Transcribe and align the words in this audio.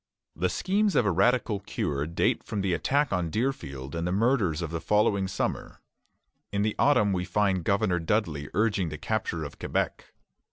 The 0.35 0.49
schemes 0.49 0.95
of 0.95 1.05
a 1.05 1.11
radical 1.11 1.59
cure 1.59 2.07
date 2.07 2.43
from 2.43 2.61
the 2.61 2.73
attack 2.73 3.13
on 3.13 3.29
Deerfield 3.29 3.93
and 3.93 4.07
the 4.07 4.11
murders 4.11 4.63
of 4.63 4.71
the 4.71 4.81
following 4.81 5.27
summer. 5.27 5.79
In 6.51 6.63
the 6.63 6.75
autumn 6.79 7.13
we 7.13 7.23
find 7.23 7.63
Governor 7.63 7.99
Dudley 7.99 8.49
urging 8.55 8.89
the 8.89 8.97
capture 8.97 9.43
of 9.43 9.59
Quebec. 9.59 10.07